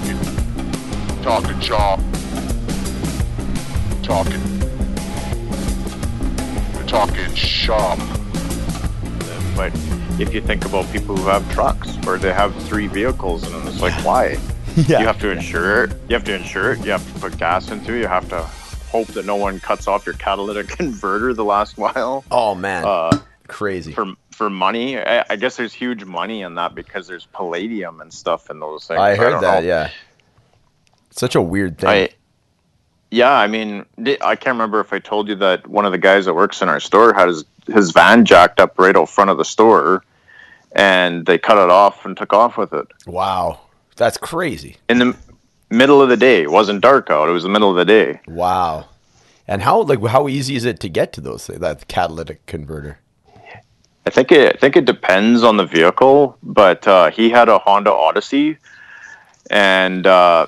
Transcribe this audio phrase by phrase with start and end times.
[0.00, 2.00] talking, talking shop,
[4.02, 4.40] talking,
[6.74, 7.98] we're talking shop.
[9.56, 9.72] But
[10.18, 13.80] if you think about people who have trucks or they have three vehicles, and it's
[13.80, 14.38] like, why?
[14.86, 15.00] Yeah.
[15.00, 15.90] You have to insure it.
[16.08, 16.84] You have to insure it.
[16.84, 17.98] You have to put gas into it.
[18.02, 18.42] You have to
[18.92, 22.24] hope that no one cuts off your catalytic converter the last while.
[22.30, 23.90] Oh man, Uh, crazy.
[23.92, 28.12] for for money, I, I guess there's huge money in that because there's palladium and
[28.12, 29.00] stuff in those things.
[29.00, 29.62] I heard don't that.
[29.62, 29.68] know.
[29.68, 29.90] Yeah.
[31.10, 31.88] Such a weird thing.
[31.88, 32.08] I
[33.10, 33.84] yeah, I mean,
[34.20, 36.68] I can't remember if I told you that one of the guys that works in
[36.68, 40.04] our store had his his van jacked up right out front of the store,
[40.72, 43.60] and they cut it off and took off with it wow,
[43.96, 44.76] that's crazy.
[44.88, 45.16] in the
[45.70, 46.42] middle of the day.
[46.42, 48.20] It wasn't dark out; it was the middle of the day.
[48.28, 48.86] Wow.
[49.48, 51.48] And how like how easy is it to get to those?
[51.48, 53.00] That catalytic converter.
[54.06, 57.58] I think it I think it depends on the vehicle, but uh, he had a
[57.58, 58.56] Honda Odyssey,
[59.50, 60.46] and uh,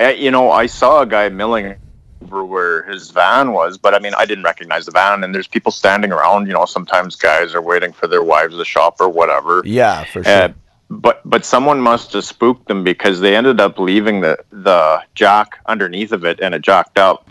[0.00, 1.76] eh, you know I saw a guy milling
[2.22, 5.46] over where his van was, but I mean I didn't recognize the van, and there's
[5.46, 6.46] people standing around.
[6.46, 9.62] You know, sometimes guys are waiting for their wives to shop or whatever.
[9.64, 10.32] Yeah, for sure.
[10.32, 10.52] Uh,
[10.90, 15.58] but but someone must have spooked them because they ended up leaving the the jack
[15.66, 17.28] underneath of it, and it jacked up.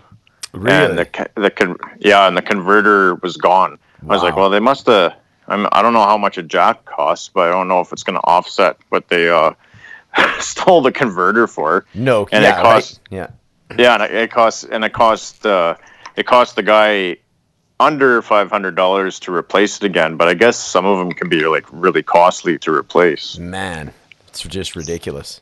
[0.54, 0.86] really?
[0.86, 3.80] And the the yeah, and the converter was gone.
[4.04, 5.16] I was like, well, they must have.
[5.48, 8.04] I'm, I don't know how much a jack costs, but I don't know if it's
[8.04, 9.54] going to offset what they uh,
[10.40, 11.86] stole the converter for.
[11.94, 13.18] no, and yeah, it costs- right?
[13.18, 13.28] Yeah.
[13.78, 15.76] Yeah, and it, costs and it cost uh,
[16.16, 17.18] it cost the guy
[17.82, 20.16] under five hundred dollars to replace it again.
[20.16, 23.38] But I guess some of them can be like really costly to replace.
[23.38, 23.92] Man,
[24.30, 25.42] it's just ridiculous.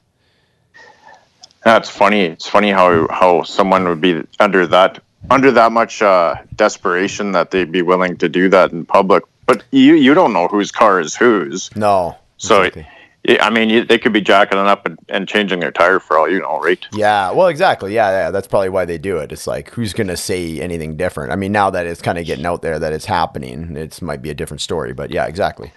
[1.64, 2.22] That's funny.
[2.22, 7.52] It's funny how how someone would be under that under that much uh, desperation that
[7.52, 9.23] they'd be willing to do that in public.
[9.45, 11.75] But you you don't know whose car is whose.
[11.75, 12.17] No.
[12.38, 12.88] So exactly.
[13.23, 15.99] yeah, I mean, you, they could be jacking it up and, and changing their tire
[15.99, 16.83] for all you know, right?
[16.94, 17.94] Yeah, well, exactly.
[17.94, 19.31] Yeah, yeah, that's probably why they do it.
[19.31, 21.31] It's like who's going to say anything different?
[21.31, 24.22] I mean, now that it's kind of getting out there that it's happening, it might
[24.22, 24.94] be a different story.
[24.94, 25.72] But yeah, exactly.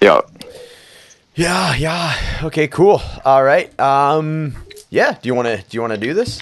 [0.00, 0.20] Yeah.
[1.34, 2.40] Yeah, yeah.
[2.44, 3.00] Okay, cool.
[3.24, 3.78] All right.
[3.80, 4.56] Um,
[4.90, 5.16] yeah.
[5.20, 5.56] Do you want to?
[5.56, 6.40] Do you want to do this?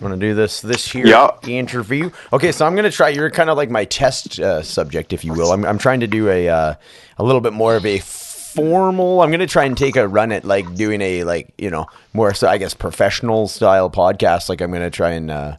[0.00, 1.30] Want to do this this here Yeah.
[1.46, 2.10] interview?
[2.32, 3.08] Okay, so I'm gonna try.
[3.10, 5.52] You're kind of like my test uh, subject, if you will.
[5.52, 6.74] I'm I'm trying to do a uh,
[7.18, 9.20] a little bit more of a formal.
[9.20, 12.32] I'm gonna try and take a run at like doing a like you know more
[12.34, 14.48] so I guess professional style podcast.
[14.48, 15.30] Like I'm gonna try and.
[15.30, 15.56] Uh,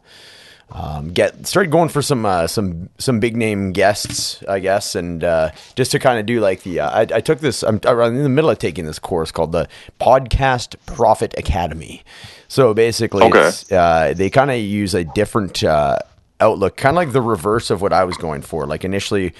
[0.74, 5.22] um, get start going for some uh, some some big name guests, I guess, and
[5.22, 7.62] uh, just to kind of do like the uh, I, I took this.
[7.62, 9.68] I'm, I'm in the middle of taking this course called the
[10.00, 12.02] Podcast Profit Academy.
[12.48, 13.48] So basically, Okay.
[13.48, 15.98] it's, uh, they kind of use a different uh,
[16.40, 18.66] outlook, kind of like the reverse of what I was going for.
[18.66, 19.32] Like initially,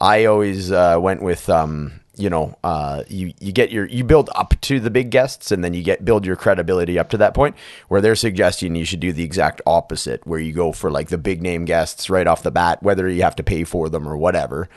[0.00, 4.30] I always uh, went with um, you know, uh, you you get your you build
[4.34, 7.34] up to the big guests, and then you get build your credibility up to that
[7.34, 7.56] point.
[7.88, 11.18] Where they're suggesting you should do the exact opposite, where you go for like the
[11.18, 14.16] big name guests right off the bat, whether you have to pay for them or
[14.16, 14.68] whatever,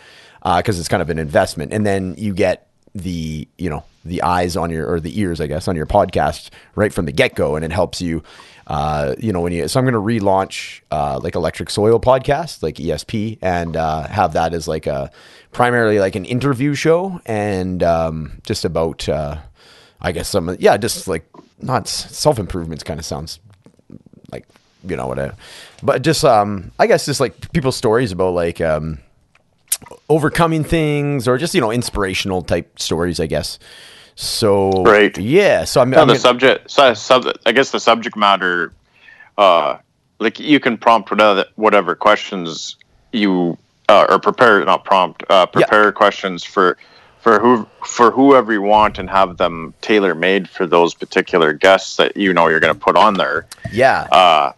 [0.43, 4.57] because it's kind of an investment, and then you get the you know the eyes
[4.57, 7.55] on your or the ears, I guess, on your podcast right from the get go,
[7.55, 8.23] and it helps you.
[8.67, 12.63] Uh, you know when you so I'm going to relaunch uh, like Electric Soil podcast,
[12.63, 15.11] like ESP, and uh, have that as like a
[15.51, 19.37] primarily like an interview show and um, just about uh,
[20.01, 21.25] I guess some yeah just like
[21.59, 23.39] not self improvements kind of sounds
[24.31, 24.47] like
[24.87, 25.31] you know what I
[25.83, 28.99] but just um I guess just like people's stories about like um
[30.09, 33.59] overcoming things or just you know inspirational type stories I guess
[34.15, 35.17] so Right.
[35.17, 38.73] yeah so I'm, Yeah, I'm the gonna- subject, su- sub, I guess the subject matter,
[39.37, 39.77] uh,
[40.19, 42.75] like you can prompt whatever, whatever questions
[43.11, 43.57] you,
[43.89, 46.77] uh, or prepare, not prompt, uh, prepare questions for,
[47.19, 51.95] for who, for whoever you want and have them tailor made for those particular guests
[51.97, 53.47] that you know you're going to put on there.
[53.71, 54.51] yeah Uh,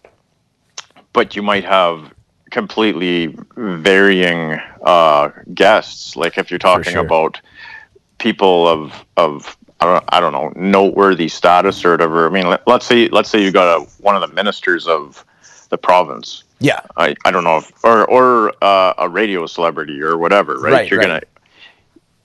[1.14, 2.13] but you might have
[2.54, 6.16] completely varying uh, guests.
[6.16, 7.02] Like if you're talking sure.
[7.02, 7.42] about
[8.20, 12.28] people of of I don't, I don't know noteworthy status or whatever.
[12.28, 15.26] I mean, let, let's say let's say you got a, one of the ministers of
[15.70, 16.44] the province.
[16.60, 20.74] yeah I, I don't know if or or uh, a radio celebrity or whatever, right?
[20.74, 21.08] Right, you're right.
[21.08, 21.22] gonna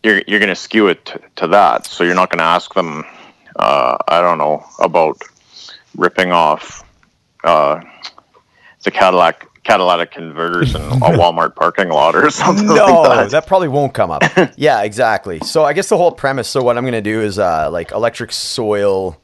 [0.05, 1.87] you're you're gonna skew it to, to that.
[1.87, 3.05] So you're not gonna ask them.
[3.57, 5.23] Uh, I don't know about
[5.97, 6.85] ripping off
[7.43, 7.81] uh,
[8.85, 13.31] the Cadillac catalytic converters in a Walmart parking lot or something no, like that.
[13.33, 13.47] that.
[13.47, 14.23] probably won't come up.
[14.57, 15.41] yeah, exactly.
[15.41, 16.49] So I guess the whole premise.
[16.49, 19.21] So what I'm going to do is uh, like electric soil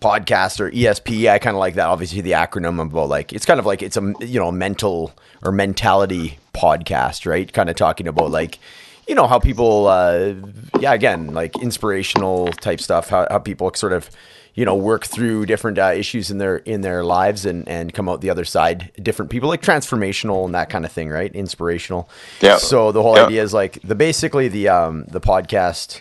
[0.00, 1.28] podcast or ESP.
[1.28, 1.88] I kind of like that.
[1.88, 5.12] Obviously, the acronym about like it's kind of like it's a you know mental
[5.42, 7.52] or mentality podcast, right?
[7.52, 8.60] Kind of talking about like
[9.08, 10.34] you know how people, uh,
[10.78, 13.08] yeah, again like inspirational type stuff.
[13.08, 14.08] How how people sort of
[14.58, 18.08] you know work through different uh, issues in their in their lives and and come
[18.08, 22.08] out the other side different people like transformational and that kind of thing right inspirational
[22.40, 22.56] Yeah.
[22.56, 23.26] so the whole Yeah.
[23.26, 26.00] idea is like the basically the um the podcast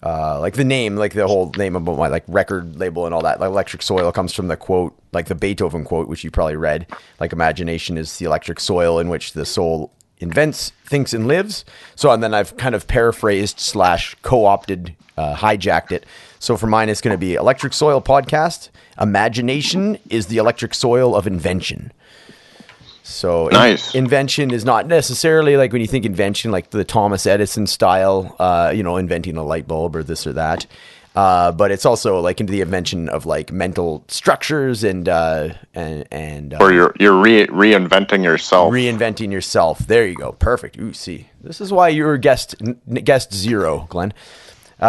[0.00, 3.22] uh, like the name, like the whole name of my like record label and all
[3.22, 3.40] that.
[3.40, 6.86] Like electric soil comes from the quote, like the Beethoven quote, which you probably read.
[7.18, 11.64] Like imagination is the electric soil in which the soul invents, thinks, and lives.
[11.96, 16.06] So, and then I've kind of paraphrased slash co-opted, uh, hijacked it.
[16.38, 18.68] So for mine, it's going to be electric soil podcast.
[19.00, 21.92] Imagination is the electric soil of invention.
[23.02, 23.94] So in- Nice.
[23.94, 28.72] invention is not necessarily like when you think invention, like the Thomas Edison style, uh,
[28.74, 30.66] you know, inventing a light bulb or this or that.
[31.16, 36.06] Uh, but it's also like into the invention of like mental structures and uh, and
[36.12, 38.72] and uh, Or you're you're re- reinventing yourself.
[38.72, 39.78] reinventing yourself.
[39.80, 40.32] There you go.
[40.32, 40.78] Perfect.
[40.78, 44.12] Ooh, see, this is why you were guest n- guest zero, Glenn.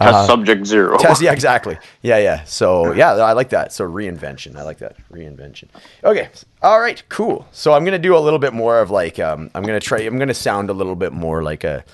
[0.00, 0.98] Test subject zero.
[0.98, 1.78] Test, yeah, exactly.
[2.02, 2.44] Yeah, yeah.
[2.44, 3.72] So yeah, I like that.
[3.72, 4.56] So reinvention.
[4.56, 5.68] I like that reinvention.
[6.02, 6.28] Okay.
[6.62, 7.02] All right.
[7.08, 7.46] Cool.
[7.52, 10.00] So I'm gonna do a little bit more of like um, I'm gonna try.
[10.00, 11.84] I'm gonna sound a little bit more like a.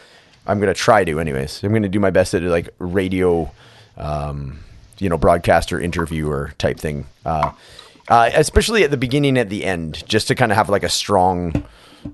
[0.46, 1.62] I'm gonna try to, anyways.
[1.62, 3.50] I'm gonna do my best to do like radio,
[3.98, 4.60] um,
[4.98, 7.06] you know, broadcaster interviewer type thing.
[7.26, 7.52] Uh,
[8.08, 10.88] uh, especially at the beginning, at the end, just to kind of have like a
[10.88, 11.64] strong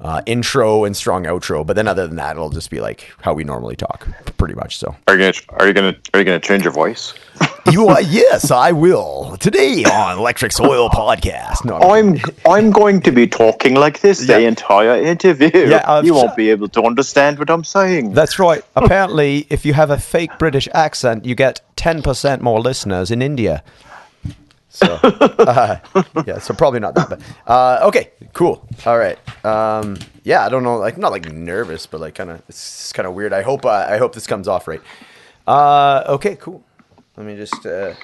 [0.00, 1.66] uh, intro and strong outro.
[1.66, 4.06] But then other than that, it'll just be like how we normally talk,
[4.36, 4.78] pretty much.
[4.78, 4.94] So.
[5.08, 7.14] Are you gonna are you gonna are you gonna change your voice?
[7.72, 9.36] You are, yes, I will.
[9.40, 11.64] Today on Electric Soil Podcast.
[11.64, 12.16] No, I'm
[12.48, 15.50] I'm going to be talking like this the entire interview.
[15.52, 18.12] Yeah, I've you won't be able to understand what I'm saying.
[18.12, 18.62] That's right.
[18.76, 23.64] Apparently, if you have a fake British accent, you get 10% more listeners in India.
[24.76, 25.78] So, uh,
[26.26, 28.66] yeah, so probably not that But Uh, okay, cool.
[28.84, 29.18] All right.
[29.44, 33.06] Um, yeah, I don't know, like not like nervous, but like kind of it's kind
[33.06, 33.32] of weird.
[33.32, 34.82] I hope uh, I hope this comes off right.
[35.46, 36.62] Uh, okay, cool.
[37.16, 37.64] Let me just.
[37.64, 37.94] Uh,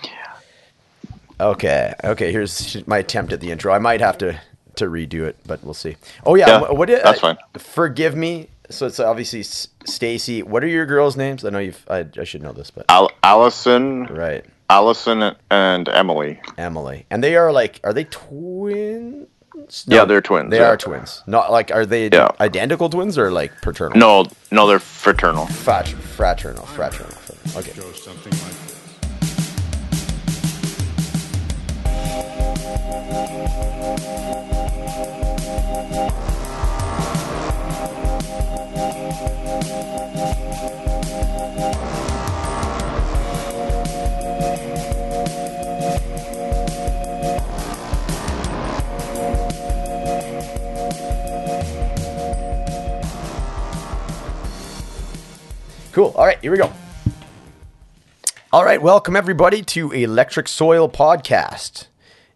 [1.41, 2.33] okay, okay.
[2.33, 3.73] Here's my attempt at the intro.
[3.73, 4.41] I might have to
[4.77, 5.97] to redo it, but we'll see.
[6.25, 6.87] Oh yeah, Yeah, what?
[6.87, 7.37] did- that's fine.
[7.59, 8.49] Forgive me.
[8.71, 10.43] So it's obviously Stacy.
[10.43, 11.45] What are your girls' names?
[11.45, 11.85] I know you've.
[11.91, 16.41] I, I should know this, but Al- Allison, right, Allison, and Emily.
[16.57, 19.27] Emily, and they are like, are they twins?
[19.87, 20.69] Yeah, they're twins, They yeah.
[20.71, 21.23] are twins.
[21.27, 22.31] Not like, are they Yeah.
[22.41, 23.99] identical twins or like paternal?
[23.99, 25.47] No, no, they're fraternal.
[25.47, 27.13] Frat- fraternal, fraternal.
[27.13, 27.59] fraternal.
[27.59, 28.72] Okay.
[55.93, 56.15] Cool.
[56.17, 56.73] All right, here we go.
[58.51, 61.87] All right, welcome everybody to Electric Soil Podcast.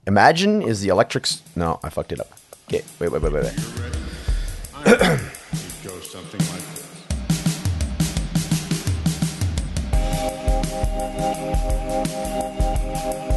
[0.06, 1.25] Imagine is the electric.
[1.25, 2.31] S- no, I fucked it up.
[2.69, 3.55] Okay, wait, wait, wait, wait,
[4.85, 5.20] wait.